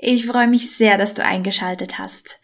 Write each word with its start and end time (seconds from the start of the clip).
Ich 0.00 0.26
freue 0.26 0.46
mich 0.46 0.70
sehr, 0.76 0.96
dass 0.96 1.14
du 1.14 1.24
eingeschaltet 1.24 1.98
hast. 1.98 2.38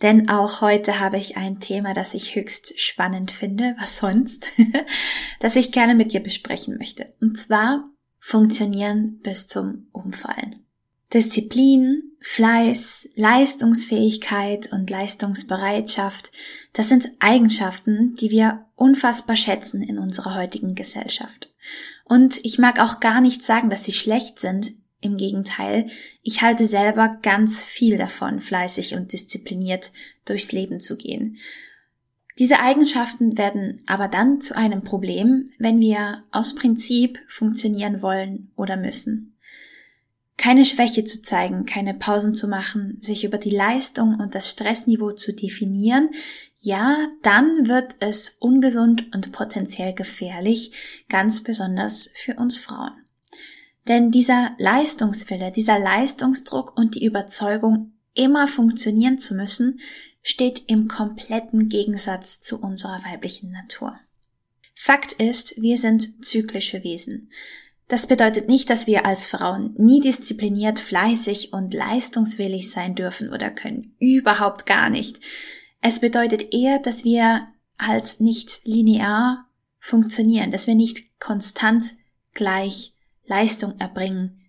Denn 0.00 0.30
auch 0.30 0.60
heute 0.60 1.00
habe 1.00 1.18
ich 1.18 1.36
ein 1.36 1.58
Thema, 1.58 1.92
das 1.92 2.14
ich 2.14 2.36
höchst 2.36 2.80
spannend 2.80 3.32
finde, 3.32 3.74
was 3.78 3.96
sonst, 3.96 4.46
das 5.40 5.56
ich 5.56 5.72
gerne 5.72 5.96
mit 5.96 6.12
dir 6.12 6.20
besprechen 6.20 6.78
möchte. 6.78 7.12
Und 7.20 7.36
zwar 7.36 7.90
funktionieren 8.20 9.18
bis 9.22 9.48
zum 9.48 9.88
Umfallen. 9.92 10.64
Disziplin, 11.12 12.12
Fleiß, 12.20 13.08
Leistungsfähigkeit 13.16 14.72
und 14.72 14.88
Leistungsbereitschaft, 14.88 16.30
das 16.72 16.88
sind 16.88 17.10
Eigenschaften, 17.18 18.14
die 18.14 18.30
wir 18.30 18.66
unfassbar 18.76 19.36
schätzen 19.36 19.82
in 19.82 19.98
unserer 19.98 20.36
heutigen 20.36 20.76
Gesellschaft. 20.76 21.52
Und 22.04 22.38
ich 22.44 22.58
mag 22.58 22.80
auch 22.80 23.00
gar 23.00 23.20
nicht 23.20 23.44
sagen, 23.44 23.68
dass 23.68 23.84
sie 23.84 23.92
schlecht 23.92 24.38
sind, 24.38 24.72
im 25.00 25.16
Gegenteil, 25.16 25.86
ich 26.22 26.42
halte 26.42 26.66
selber 26.66 27.18
ganz 27.22 27.64
viel 27.64 27.96
davon, 27.98 28.40
fleißig 28.40 28.94
und 28.94 29.12
diszipliniert 29.12 29.92
durchs 30.24 30.52
Leben 30.52 30.80
zu 30.80 30.96
gehen. 30.96 31.38
Diese 32.38 32.60
Eigenschaften 32.60 33.36
werden 33.36 33.82
aber 33.86 34.08
dann 34.08 34.40
zu 34.40 34.56
einem 34.56 34.82
Problem, 34.82 35.50
wenn 35.58 35.80
wir 35.80 36.24
aus 36.30 36.54
Prinzip 36.54 37.18
funktionieren 37.28 38.02
wollen 38.02 38.50
oder 38.56 38.76
müssen. 38.76 39.36
Keine 40.36 40.64
Schwäche 40.64 41.04
zu 41.04 41.20
zeigen, 41.20 41.66
keine 41.66 41.92
Pausen 41.92 42.32
zu 42.32 42.48
machen, 42.48 42.96
sich 43.02 43.24
über 43.24 43.36
die 43.36 43.50
Leistung 43.50 44.16
und 44.18 44.34
das 44.34 44.48
Stressniveau 44.48 45.12
zu 45.12 45.34
definieren, 45.34 46.10
ja, 46.62 47.08
dann 47.22 47.68
wird 47.68 47.96
es 48.00 48.36
ungesund 48.38 49.14
und 49.14 49.32
potenziell 49.32 49.94
gefährlich, 49.94 50.72
ganz 51.08 51.42
besonders 51.42 52.10
für 52.14 52.36
uns 52.36 52.58
Frauen. 52.58 52.99
Denn 53.90 54.12
dieser 54.12 54.54
Leistungswille, 54.58 55.50
dieser 55.50 55.80
Leistungsdruck 55.80 56.78
und 56.78 56.94
die 56.94 57.04
Überzeugung, 57.04 57.90
immer 58.14 58.46
funktionieren 58.46 59.18
zu 59.18 59.34
müssen, 59.34 59.80
steht 60.22 60.62
im 60.68 60.86
kompletten 60.86 61.68
Gegensatz 61.68 62.40
zu 62.40 62.60
unserer 62.60 63.02
weiblichen 63.04 63.50
Natur. 63.50 63.98
Fakt 64.76 65.14
ist, 65.14 65.60
wir 65.60 65.76
sind 65.76 66.24
zyklische 66.24 66.84
Wesen. 66.84 67.32
Das 67.88 68.06
bedeutet 68.06 68.46
nicht, 68.46 68.70
dass 68.70 68.86
wir 68.86 69.06
als 69.06 69.26
Frauen 69.26 69.74
nie 69.76 70.00
diszipliniert, 70.00 70.78
fleißig 70.78 71.52
und 71.52 71.74
leistungswillig 71.74 72.70
sein 72.70 72.94
dürfen 72.94 73.32
oder 73.32 73.50
können. 73.50 73.96
Überhaupt 73.98 74.66
gar 74.66 74.88
nicht. 74.88 75.18
Es 75.82 75.98
bedeutet 75.98 76.54
eher, 76.54 76.78
dass 76.78 77.02
wir 77.02 77.48
halt 77.76 78.20
nicht 78.20 78.60
linear 78.62 79.48
funktionieren, 79.80 80.52
dass 80.52 80.68
wir 80.68 80.76
nicht 80.76 81.18
konstant 81.18 81.96
gleich 82.34 82.94
Leistung 83.30 83.78
erbringen 83.78 84.40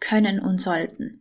können 0.00 0.38
und 0.40 0.62
sollten. 0.62 1.20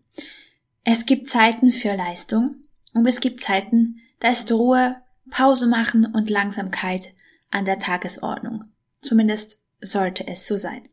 Es 0.84 1.06
gibt 1.06 1.28
Zeiten 1.28 1.72
für 1.72 1.96
Leistung 1.96 2.56
und 2.94 3.06
es 3.08 3.20
gibt 3.20 3.42
Zeiten, 3.42 3.98
da 4.20 4.30
ist 4.30 4.52
Ruhe, 4.52 4.96
Pause 5.30 5.68
machen 5.68 6.06
und 6.06 6.30
Langsamkeit 6.30 7.14
an 7.52 7.66
der 7.66 7.80
Tagesordnung. 7.80 8.66
Zumindest 9.02 9.62
sollte 9.82 10.28
es 10.28 10.48
so 10.48 10.56
sein. 10.58 10.88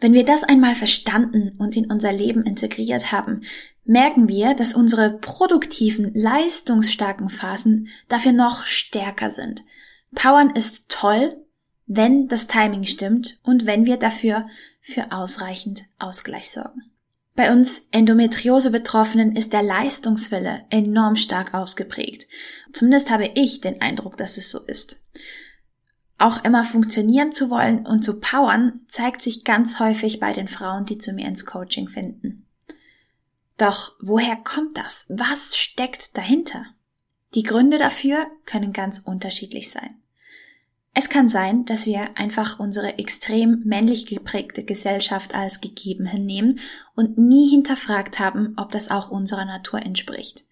Wenn 0.00 0.12
wir 0.12 0.24
das 0.24 0.44
einmal 0.44 0.74
verstanden 0.74 1.56
und 1.58 1.76
in 1.76 1.90
unser 1.90 2.12
Leben 2.12 2.44
integriert 2.44 3.12
haben, 3.12 3.42
merken 3.84 4.28
wir, 4.28 4.54
dass 4.54 4.74
unsere 4.74 5.18
produktiven, 5.18 6.14
leistungsstarken 6.14 7.28
Phasen 7.28 7.88
dafür 8.08 8.32
noch 8.32 8.64
stärker 8.64 9.30
sind. 9.30 9.64
Powern 10.14 10.50
ist 10.50 10.88
toll, 10.88 11.43
wenn 11.86 12.28
das 12.28 12.46
Timing 12.46 12.84
stimmt 12.84 13.38
und 13.42 13.66
wenn 13.66 13.86
wir 13.86 13.96
dafür 13.96 14.46
für 14.80 15.12
ausreichend 15.12 15.82
Ausgleich 15.98 16.50
sorgen. 16.50 16.82
Bei 17.36 17.52
uns 17.52 17.88
Endometriose-Betroffenen 17.90 19.34
ist 19.34 19.52
der 19.52 19.62
Leistungswille 19.62 20.66
enorm 20.70 21.16
stark 21.16 21.52
ausgeprägt. 21.52 22.28
Zumindest 22.72 23.10
habe 23.10 23.30
ich 23.34 23.60
den 23.60 23.80
Eindruck, 23.80 24.16
dass 24.16 24.36
es 24.36 24.50
so 24.50 24.60
ist. 24.60 25.00
Auch 26.16 26.44
immer 26.44 26.64
funktionieren 26.64 27.32
zu 27.32 27.50
wollen 27.50 27.86
und 27.86 28.04
zu 28.04 28.20
powern 28.20 28.80
zeigt 28.88 29.20
sich 29.20 29.42
ganz 29.42 29.80
häufig 29.80 30.20
bei 30.20 30.32
den 30.32 30.46
Frauen, 30.46 30.84
die 30.84 30.98
zu 30.98 31.12
mir 31.12 31.26
ins 31.26 31.44
Coaching 31.44 31.88
finden. 31.88 32.46
Doch 33.58 33.96
woher 34.00 34.36
kommt 34.36 34.78
das? 34.78 35.06
Was 35.08 35.56
steckt 35.56 36.16
dahinter? 36.16 36.66
Die 37.34 37.42
Gründe 37.42 37.78
dafür 37.78 38.26
können 38.46 38.72
ganz 38.72 39.00
unterschiedlich 39.00 39.70
sein. 39.70 39.96
Es 40.96 41.08
kann 41.08 41.28
sein, 41.28 41.64
dass 41.64 41.86
wir 41.86 42.16
einfach 42.16 42.60
unsere 42.60 42.98
extrem 42.98 43.62
männlich 43.64 44.06
geprägte 44.06 44.62
Gesellschaft 44.62 45.34
als 45.34 45.60
gegeben 45.60 46.06
hinnehmen 46.06 46.60
und 46.94 47.18
nie 47.18 47.50
hinterfragt 47.50 48.20
haben, 48.20 48.54
ob 48.56 48.70
das 48.70 48.92
auch 48.92 49.10
unserer 49.10 49.44
Natur 49.44 49.82
entspricht. 49.82 50.44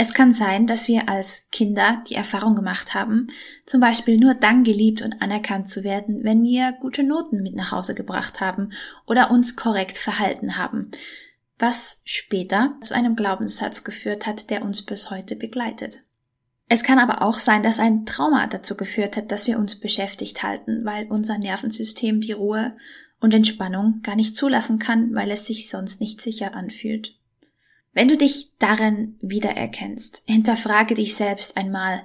Es 0.00 0.14
kann 0.14 0.32
sein, 0.32 0.66
dass 0.66 0.88
wir 0.88 1.08
als 1.08 1.42
Kinder 1.50 2.02
die 2.08 2.14
Erfahrung 2.14 2.54
gemacht 2.54 2.94
haben, 2.94 3.26
zum 3.66 3.80
Beispiel 3.80 4.16
nur 4.16 4.34
dann 4.34 4.64
geliebt 4.64 5.02
und 5.02 5.20
anerkannt 5.20 5.68
zu 5.68 5.82
werden, 5.84 6.22
wenn 6.22 6.44
wir 6.44 6.72
gute 6.80 7.02
Noten 7.02 7.42
mit 7.42 7.54
nach 7.54 7.72
Hause 7.72 7.94
gebracht 7.94 8.40
haben 8.40 8.70
oder 9.06 9.30
uns 9.30 9.56
korrekt 9.56 9.98
verhalten 9.98 10.56
haben, 10.56 10.92
was 11.58 12.00
später 12.04 12.76
zu 12.80 12.94
einem 12.94 13.16
Glaubenssatz 13.16 13.84
geführt 13.84 14.26
hat, 14.26 14.50
der 14.50 14.62
uns 14.62 14.82
bis 14.82 15.10
heute 15.10 15.36
begleitet. 15.36 16.04
Es 16.68 16.82
kann 16.82 16.98
aber 16.98 17.22
auch 17.22 17.38
sein, 17.38 17.62
dass 17.62 17.78
ein 17.78 18.04
Trauma 18.04 18.46
dazu 18.46 18.76
geführt 18.76 19.16
hat, 19.16 19.32
dass 19.32 19.46
wir 19.46 19.58
uns 19.58 19.76
beschäftigt 19.76 20.42
halten, 20.42 20.84
weil 20.84 21.06
unser 21.06 21.38
Nervensystem 21.38 22.20
die 22.20 22.32
Ruhe 22.32 22.76
und 23.20 23.32
Entspannung 23.32 24.00
gar 24.02 24.16
nicht 24.16 24.36
zulassen 24.36 24.78
kann, 24.78 25.14
weil 25.14 25.30
es 25.30 25.46
sich 25.46 25.70
sonst 25.70 26.00
nicht 26.00 26.20
sicher 26.20 26.54
anfühlt. 26.54 27.16
Wenn 27.94 28.08
du 28.08 28.16
dich 28.16 28.52
darin 28.58 29.18
wiedererkennst, 29.22 30.22
hinterfrage 30.26 30.94
dich 30.94 31.16
selbst 31.16 31.56
einmal, 31.56 32.02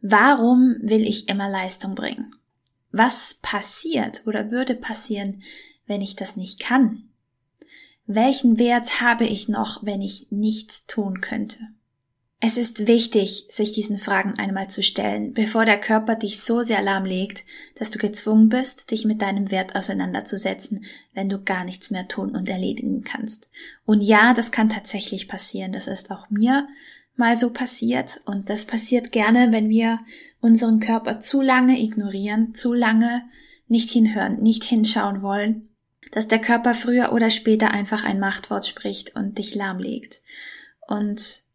warum 0.00 0.76
will 0.80 1.06
ich 1.06 1.28
immer 1.28 1.50
Leistung 1.50 1.94
bringen? 1.94 2.34
Was 2.90 3.34
passiert 3.42 4.22
oder 4.26 4.50
würde 4.50 4.74
passieren, 4.74 5.42
wenn 5.86 6.00
ich 6.00 6.16
das 6.16 6.34
nicht 6.34 6.60
kann? 6.60 7.10
Welchen 8.06 8.58
Wert 8.58 9.02
habe 9.02 9.26
ich 9.26 9.48
noch, 9.48 9.84
wenn 9.84 10.00
ich 10.00 10.28
nichts 10.30 10.86
tun 10.86 11.20
könnte? 11.20 11.58
Es 12.40 12.56
ist 12.56 12.86
wichtig, 12.86 13.48
sich 13.50 13.72
diesen 13.72 13.96
Fragen 13.96 14.34
einmal 14.38 14.70
zu 14.70 14.80
stellen, 14.84 15.32
bevor 15.32 15.64
der 15.64 15.80
Körper 15.80 16.14
dich 16.14 16.40
so 16.40 16.62
sehr 16.62 16.80
lahmlegt, 16.80 17.44
dass 17.74 17.90
du 17.90 17.98
gezwungen 17.98 18.48
bist, 18.48 18.92
dich 18.92 19.04
mit 19.04 19.22
deinem 19.22 19.50
Wert 19.50 19.74
auseinanderzusetzen, 19.74 20.84
wenn 21.14 21.28
du 21.28 21.42
gar 21.42 21.64
nichts 21.64 21.90
mehr 21.90 22.06
tun 22.06 22.36
und 22.36 22.48
erledigen 22.48 23.02
kannst. 23.02 23.50
Und 23.84 24.04
ja, 24.04 24.34
das 24.34 24.52
kann 24.52 24.68
tatsächlich 24.68 25.26
passieren. 25.26 25.72
Das 25.72 25.88
ist 25.88 26.12
auch 26.12 26.30
mir 26.30 26.68
mal 27.16 27.36
so 27.36 27.50
passiert. 27.50 28.20
Und 28.24 28.50
das 28.50 28.66
passiert 28.66 29.10
gerne, 29.10 29.50
wenn 29.50 29.68
wir 29.68 29.98
unseren 30.40 30.78
Körper 30.78 31.18
zu 31.18 31.42
lange 31.42 31.80
ignorieren, 31.80 32.54
zu 32.54 32.72
lange 32.72 33.24
nicht 33.66 33.90
hinhören, 33.90 34.40
nicht 34.40 34.62
hinschauen 34.62 35.22
wollen, 35.22 35.70
dass 36.12 36.28
der 36.28 36.38
Körper 36.38 36.74
früher 36.74 37.12
oder 37.12 37.30
später 37.30 37.72
einfach 37.72 38.04
ein 38.04 38.20
Machtwort 38.20 38.64
spricht 38.64 39.16
und 39.16 39.38
dich 39.38 39.56
lahmlegt. 39.56 40.22
Und 40.86 41.47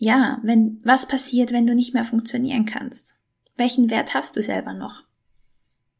ja, 0.00 0.40
wenn, 0.42 0.80
was 0.82 1.06
passiert, 1.06 1.52
wenn 1.52 1.66
du 1.66 1.74
nicht 1.74 1.92
mehr 1.92 2.06
funktionieren 2.06 2.64
kannst? 2.64 3.16
Welchen 3.56 3.90
Wert 3.90 4.14
hast 4.14 4.34
du 4.34 4.42
selber 4.42 4.72
noch? 4.72 5.02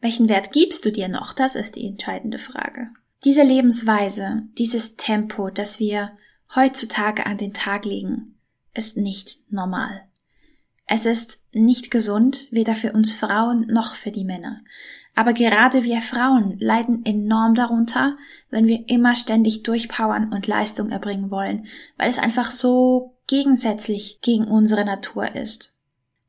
Welchen 0.01 0.31
Wert 0.31 0.53
gibst 0.53 0.87
du 0.87 0.91
dir 0.91 1.09
noch? 1.09 1.35
Das 1.35 1.55
ist 1.55 1.77
die 1.77 1.87
entscheidende 1.87 2.39
Frage. 2.39 2.89
Diese 3.25 3.43
Lebensweise, 3.43 4.45
dieses 4.57 4.97
Tempo, 4.97 5.51
das 5.51 5.79
wir 5.79 6.13
heutzutage 6.55 7.27
an 7.27 7.37
den 7.37 7.53
Tag 7.53 7.85
legen, 7.85 8.39
ist 8.73 8.97
nicht 8.97 9.41
normal. 9.53 10.07
Es 10.87 11.05
ist 11.05 11.43
nicht 11.53 11.91
gesund, 11.91 12.49
weder 12.51 12.77
für 12.77 12.95
uns 12.95 13.15
Frauen 13.15 13.67
noch 13.67 13.97
für 13.97 14.13
die 14.13 14.25
Männer. 14.25 14.63
Aber 15.15 15.35
gerade 15.35 15.85
wir 15.85 16.01
Frauen 16.01 16.59
leiden 16.59 17.05
enorm 17.05 17.55
darunter, 17.55 18.17
wenn 18.49 18.67
wir 18.67 18.89
immer 18.89 19.15
ständig 19.15 19.63
durchpowern 19.63 20.33
und 20.33 20.47
Leistung 20.47 20.89
erbringen 20.89 21.31
wollen, 21.31 21.67
weil 21.99 22.09
es 22.09 22.19
einfach 22.19 22.51
so 22.51 23.15
gegensätzlich 23.31 24.19
gegen 24.23 24.49
unsere 24.49 24.85
Natur 24.85 25.37
ist. 25.37 25.73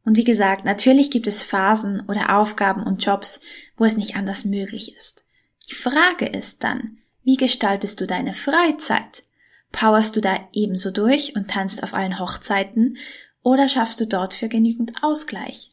Und 0.05 0.17
wie 0.17 0.23
gesagt, 0.23 0.65
natürlich 0.65 1.09
gibt 1.09 1.25
es 1.25 1.41
Phasen 1.41 2.01
oder 2.07 2.37
Aufgaben 2.37 2.83
und 2.83 3.03
Jobs, 3.03 3.41
wo 3.75 3.85
es 3.85 3.97
nicht 3.97 4.15
anders 4.15 4.45
möglich 4.45 4.95
ist. 4.95 5.25
Die 5.69 5.73
Frage 5.73 6.27
ist 6.27 6.63
dann, 6.63 6.99
wie 7.23 7.37
gestaltest 7.37 7.99
du 8.01 8.05
deine 8.05 8.35
Freizeit? 8.35 9.23
Powerst 9.71 10.15
du 10.15 10.21
da 10.21 10.37
ebenso 10.53 10.91
durch 10.91 11.35
und 11.35 11.49
tanzt 11.49 11.81
auf 11.81 11.95
allen 11.95 12.19
Hochzeiten 12.19 12.97
oder 13.41 13.67
schaffst 13.67 13.99
du 13.99 14.05
dort 14.05 14.35
für 14.35 14.47
genügend 14.47 14.91
Ausgleich? 15.01 15.71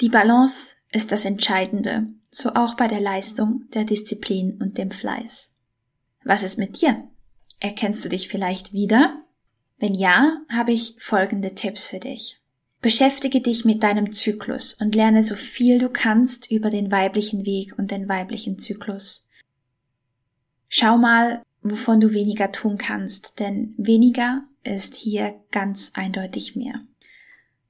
Die 0.00 0.08
Balance 0.08 0.76
ist 0.92 1.12
das 1.12 1.26
Entscheidende, 1.26 2.06
so 2.30 2.54
auch 2.54 2.74
bei 2.74 2.88
der 2.88 3.00
Leistung, 3.00 3.64
der 3.74 3.84
Disziplin 3.84 4.58
und 4.62 4.78
dem 4.78 4.90
Fleiß. 4.90 5.50
Was 6.24 6.42
ist 6.42 6.56
mit 6.56 6.80
dir? 6.80 7.06
Erkennst 7.60 8.02
du 8.02 8.08
dich 8.08 8.28
vielleicht 8.28 8.72
wieder? 8.72 9.27
Wenn 9.78 9.94
ja, 9.94 10.40
habe 10.48 10.72
ich 10.72 10.96
folgende 10.98 11.54
Tipps 11.54 11.88
für 11.88 12.00
dich. 12.00 12.38
Beschäftige 12.80 13.40
dich 13.40 13.64
mit 13.64 13.82
deinem 13.82 14.12
Zyklus 14.12 14.74
und 14.74 14.94
lerne 14.94 15.24
so 15.24 15.34
viel 15.34 15.78
du 15.78 15.88
kannst 15.88 16.50
über 16.50 16.70
den 16.70 16.90
weiblichen 16.90 17.44
Weg 17.44 17.76
und 17.76 17.90
den 17.90 18.08
weiblichen 18.08 18.58
Zyklus. 18.58 19.28
Schau 20.68 20.96
mal, 20.96 21.42
wovon 21.62 22.00
du 22.00 22.12
weniger 22.12 22.52
tun 22.52 22.78
kannst, 22.78 23.40
denn 23.40 23.74
weniger 23.78 24.44
ist 24.62 24.94
hier 24.94 25.34
ganz 25.50 25.90
eindeutig 25.94 26.56
mehr. 26.56 26.82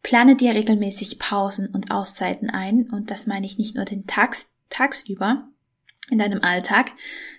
Plane 0.03 0.37
dir 0.37 0.55
regelmäßig 0.55 1.19
Pausen 1.19 1.69
und 1.69 1.91
Auszeiten 1.91 2.51
ein, 2.51 2.89
und 2.91 3.11
das 3.11 3.27
meine 3.27 3.47
ich 3.47 3.59
nicht 3.59 3.77
nur 3.77 3.85
den 3.85 4.07
Tags, 4.07 4.55
tagsüber 4.69 5.49
in 6.11 6.19
deinem 6.19 6.43
Alltag, 6.43 6.93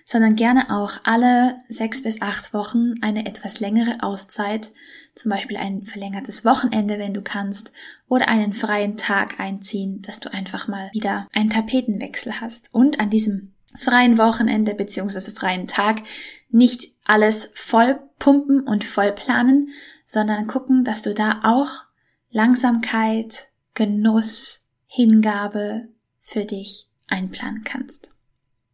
sondern 0.04 0.36
gerne 0.36 0.70
auch 0.70 0.98
alle 1.04 1.56
sechs 1.68 2.02
bis 2.02 2.20
acht 2.20 2.52
Wochen 2.52 2.94
eine 3.00 3.26
etwas 3.26 3.60
längere 3.60 4.02
Auszeit, 4.02 4.72
zum 5.14 5.30
Beispiel 5.30 5.56
ein 5.56 5.84
verlängertes 5.84 6.44
Wochenende, 6.44 6.98
wenn 6.98 7.14
du 7.14 7.22
kannst, 7.22 7.72
oder 8.08 8.28
einen 8.28 8.52
freien 8.52 8.96
Tag 8.96 9.40
einziehen, 9.40 10.02
dass 10.02 10.20
du 10.20 10.32
einfach 10.32 10.68
mal 10.68 10.90
wieder 10.92 11.28
einen 11.32 11.50
Tapetenwechsel 11.50 12.40
hast. 12.40 12.72
Und 12.72 13.00
an 13.00 13.10
diesem 13.10 13.52
freien 13.74 14.18
Wochenende 14.18 14.74
bzw. 14.74 15.32
freien 15.32 15.66
Tag 15.66 16.02
nicht 16.48 16.94
alles 17.04 17.52
voll 17.54 18.00
pumpen 18.18 18.60
und 18.60 18.84
voll 18.84 19.12
planen, 19.12 19.70
sondern 20.06 20.46
gucken, 20.46 20.84
dass 20.84 21.02
du 21.02 21.14
da 21.14 21.40
auch 21.44 21.84
Langsamkeit, 22.30 23.48
Genuss, 23.74 24.66
Hingabe 24.86 25.88
für 26.20 26.44
dich 26.44 26.88
einplanen 27.06 27.62
kannst. 27.64 28.10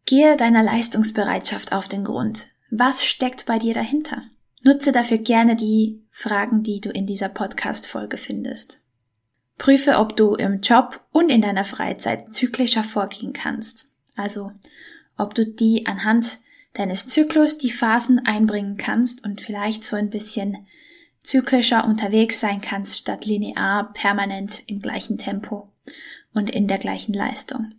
Gehe 0.07 0.37
deiner 0.37 0.63
Leistungsbereitschaft 0.63 1.73
auf 1.73 1.89
den 1.89 2.05
Grund. 2.05 2.47
Was 2.71 3.03
steckt 3.03 3.45
bei 3.45 3.59
dir 3.59 3.73
dahinter? 3.73 4.23
Nutze 4.63 4.93
dafür 4.93 5.17
gerne 5.17 5.57
die 5.57 6.01
Fragen, 6.11 6.63
die 6.63 6.79
du 6.79 6.89
in 6.89 7.05
dieser 7.05 7.27
Podcast-Folge 7.27 8.15
findest. 8.15 8.79
Prüfe, 9.57 9.97
ob 9.97 10.15
du 10.15 10.35
im 10.35 10.61
Job 10.61 11.05
und 11.11 11.29
in 11.29 11.41
deiner 11.41 11.65
Freizeit 11.65 12.33
zyklischer 12.33 12.85
vorgehen 12.85 13.33
kannst. 13.33 13.89
Also, 14.15 14.53
ob 15.17 15.35
du 15.35 15.45
die 15.45 15.85
anhand 15.87 16.37
deines 16.75 17.07
Zyklus 17.09 17.57
die 17.57 17.71
Phasen 17.71 18.25
einbringen 18.25 18.77
kannst 18.77 19.25
und 19.25 19.41
vielleicht 19.41 19.83
so 19.83 19.97
ein 19.97 20.09
bisschen 20.09 20.67
zyklischer 21.21 21.83
unterwegs 21.83 22.39
sein 22.39 22.61
kannst, 22.61 22.97
statt 22.97 23.25
linear 23.25 23.91
permanent 23.91 24.63
im 24.67 24.81
gleichen 24.81 25.17
Tempo 25.17 25.67
und 26.33 26.49
in 26.49 26.69
der 26.69 26.77
gleichen 26.77 27.11
Leistung. 27.11 27.73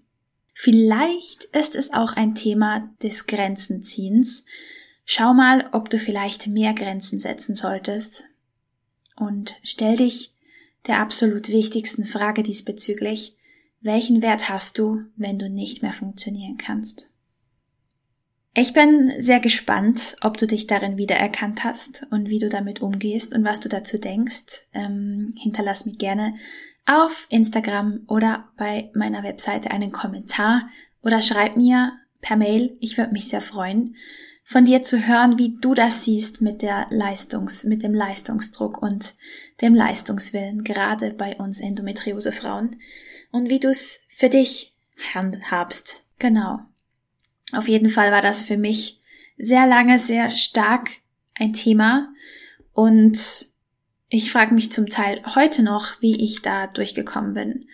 Vielleicht 0.60 1.44
ist 1.44 1.76
es 1.76 1.92
auch 1.92 2.14
ein 2.14 2.34
Thema 2.34 2.92
des 3.00 3.28
Grenzenziehens. 3.28 4.44
Schau 5.04 5.32
mal, 5.32 5.68
ob 5.70 5.88
du 5.88 6.00
vielleicht 6.00 6.48
mehr 6.48 6.74
Grenzen 6.74 7.20
setzen 7.20 7.54
solltest 7.54 8.24
und 9.14 9.54
stell 9.62 9.96
dich 9.96 10.32
der 10.88 10.98
absolut 10.98 11.48
wichtigsten 11.48 12.04
Frage 12.04 12.42
diesbezüglich. 12.42 13.36
Welchen 13.82 14.20
Wert 14.20 14.48
hast 14.48 14.80
du, 14.80 15.02
wenn 15.14 15.38
du 15.38 15.48
nicht 15.48 15.82
mehr 15.82 15.92
funktionieren 15.92 16.56
kannst? 16.56 17.08
Ich 18.52 18.72
bin 18.72 19.12
sehr 19.20 19.38
gespannt, 19.38 20.16
ob 20.22 20.38
du 20.38 20.48
dich 20.48 20.66
darin 20.66 20.96
wiedererkannt 20.96 21.62
hast 21.62 22.08
und 22.10 22.28
wie 22.28 22.40
du 22.40 22.48
damit 22.48 22.82
umgehst 22.82 23.32
und 23.32 23.44
was 23.44 23.60
du 23.60 23.68
dazu 23.68 23.96
denkst. 23.96 24.62
Ähm, 24.74 25.32
hinterlass 25.38 25.86
mir 25.86 25.94
gerne 25.94 26.34
auf 26.88 27.26
Instagram 27.28 28.00
oder 28.08 28.48
bei 28.56 28.90
meiner 28.94 29.22
Webseite 29.22 29.70
einen 29.70 29.92
Kommentar 29.92 30.68
oder 31.02 31.22
schreib 31.22 31.56
mir 31.56 31.92
per 32.20 32.36
Mail. 32.36 32.76
Ich 32.80 32.96
würde 32.96 33.12
mich 33.12 33.28
sehr 33.28 33.42
freuen, 33.42 33.94
von 34.42 34.64
dir 34.64 34.82
zu 34.82 35.06
hören, 35.06 35.38
wie 35.38 35.58
du 35.60 35.74
das 35.74 36.04
siehst 36.04 36.40
mit 36.40 36.62
der 36.62 36.86
Leistungs, 36.88 37.64
mit 37.64 37.82
dem 37.82 37.92
Leistungsdruck 37.92 38.80
und 38.80 39.14
dem 39.60 39.74
Leistungswillen, 39.74 40.64
gerade 40.64 41.12
bei 41.12 41.36
uns 41.36 41.60
Endometriose 41.60 42.32
Frauen 42.32 42.76
und 43.30 43.50
wie 43.50 43.60
du 43.60 43.68
es 43.68 44.06
für 44.08 44.30
dich 44.30 44.74
handhabst. 45.12 46.02
Genau. 46.18 46.60
Auf 47.52 47.68
jeden 47.68 47.90
Fall 47.90 48.10
war 48.10 48.22
das 48.22 48.42
für 48.42 48.56
mich 48.56 49.00
sehr 49.36 49.66
lange, 49.66 49.98
sehr 49.98 50.30
stark 50.30 50.92
ein 51.34 51.52
Thema 51.52 52.08
und 52.72 53.48
ich 54.08 54.30
frage 54.32 54.54
mich 54.54 54.72
zum 54.72 54.88
Teil 54.88 55.20
heute 55.34 55.62
noch, 55.62 56.00
wie 56.00 56.24
ich 56.24 56.42
da 56.42 56.66
durchgekommen 56.66 57.34
bin. 57.34 57.66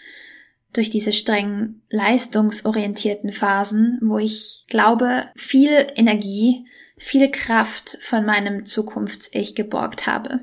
Durch 0.72 0.90
diese 0.90 1.12
strengen, 1.12 1.82
leistungsorientierten 1.90 3.30
Phasen, 3.30 3.98
wo 4.02 4.18
ich 4.18 4.64
glaube, 4.68 5.28
viel 5.36 5.86
Energie, 5.94 6.64
viel 6.96 7.30
Kraft 7.30 7.98
von 8.00 8.24
meinem 8.24 8.64
Zukunfts-Ich 8.64 9.54
geborgt 9.54 10.06
habe 10.08 10.40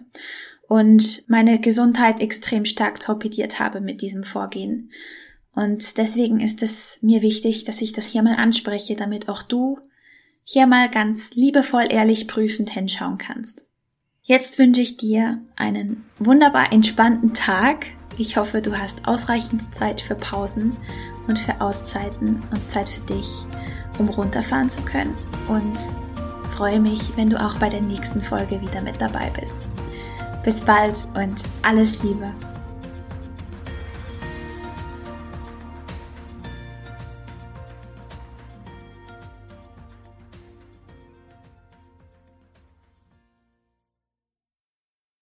und 0.68 1.24
meine 1.28 1.60
Gesundheit 1.60 2.22
extrem 2.22 2.64
stark 2.64 3.02
torpediert 3.02 3.60
habe 3.60 3.82
mit 3.82 4.02
diesem 4.02 4.24
Vorgehen. 4.24 4.92
Und 5.54 5.98
deswegen 5.98 6.40
ist 6.40 6.64
es 6.64 7.00
mir 7.02 7.22
wichtig, 7.22 7.66
dass 7.66 7.82
ich 7.82 7.92
das 7.92 8.08
hier 8.08 8.24
mal 8.24 8.36
anspreche, 8.36 8.96
damit 8.96 9.28
auch 9.28 9.44
du 9.44 9.80
hier 10.44 10.66
mal 10.68 10.90
ganz 10.90 11.32
liebevoll 11.32 11.88
ehrlich 11.90 12.28
prüfend 12.28 12.70
hinschauen 12.70 13.18
kannst. 13.18 13.66
Jetzt 14.24 14.60
wünsche 14.60 14.82
ich 14.82 14.98
dir 14.98 15.40
einen 15.56 16.06
wunderbar 16.20 16.72
entspannten 16.72 17.34
Tag. 17.34 17.88
Ich 18.20 18.38
hoffe, 18.38 18.62
du 18.62 18.78
hast 18.78 19.08
ausreichend 19.08 19.74
Zeit 19.74 20.00
für 20.00 20.14
Pausen 20.14 20.78
und 21.28 21.40
für 21.40 21.60
Auszeiten 21.60 22.44
und 22.52 22.72
Zeit 22.72 22.88
für 22.88 23.02
dich, 23.02 23.28
um 23.98 24.10
runterfahren 24.10 24.70
zu 24.70 24.84
können. 24.84 25.18
Und 25.48 25.76
freue 26.52 26.80
mich, 26.80 27.18
wenn 27.18 27.32
du 27.32 27.42
auch 27.42 27.56
bei 27.56 27.70
der 27.70 27.82
nächsten 27.82 28.22
Folge 28.22 28.62
wieder 28.62 28.84
mit 28.84 29.02
dabei 29.02 29.32
bist. 29.42 29.58
Bis 30.44 30.62
bald 30.62 30.96
und 31.16 31.42
alles 31.64 32.04
Liebe. 32.04 32.32